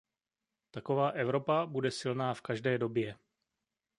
Taková 0.71 1.09
Evropa 1.09 1.65
bude 1.65 1.91
silná 1.91 2.33
v 2.33 2.41
každé 2.41 2.77
době. 2.77 3.15